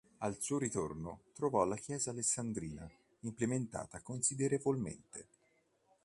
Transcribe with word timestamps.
Al 0.17 0.35
suo 0.39 0.57
ritorno 0.57 1.25
trovò 1.31 1.63
la 1.63 1.75
Chiesa 1.75 2.09
alessandrina 2.09 2.89
implementata 3.19 4.01
considerevolmente. 4.01 5.27